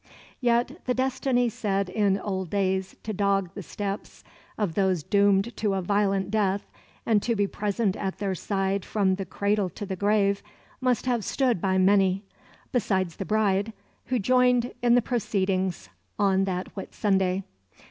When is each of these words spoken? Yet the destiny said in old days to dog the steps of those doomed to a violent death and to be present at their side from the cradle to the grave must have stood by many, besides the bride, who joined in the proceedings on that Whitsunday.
Yet 0.39 0.83
the 0.85 0.95
destiny 0.95 1.47
said 1.49 1.87
in 1.87 2.17
old 2.17 2.49
days 2.49 2.95
to 3.03 3.13
dog 3.13 3.51
the 3.53 3.61
steps 3.61 4.23
of 4.57 4.73
those 4.73 5.03
doomed 5.03 5.55
to 5.57 5.75
a 5.75 5.81
violent 5.83 6.31
death 6.31 6.65
and 7.05 7.21
to 7.21 7.35
be 7.35 7.45
present 7.45 7.95
at 7.95 8.17
their 8.17 8.33
side 8.33 8.83
from 8.83 9.13
the 9.13 9.27
cradle 9.27 9.69
to 9.69 9.85
the 9.85 9.95
grave 9.95 10.41
must 10.81 11.05
have 11.05 11.23
stood 11.23 11.61
by 11.61 11.77
many, 11.77 12.23
besides 12.71 13.17
the 13.17 13.25
bride, 13.25 13.73
who 14.07 14.17
joined 14.17 14.73
in 14.81 14.95
the 14.95 15.03
proceedings 15.03 15.89
on 16.17 16.45
that 16.45 16.73
Whitsunday. 16.73 17.43